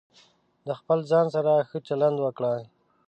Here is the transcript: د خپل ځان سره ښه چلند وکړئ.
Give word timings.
د 0.67 0.69
خپل 0.79 0.99
ځان 1.11 1.25
سره 1.35 1.51
ښه 1.69 1.79
چلند 1.87 2.17
وکړئ. 2.21 2.61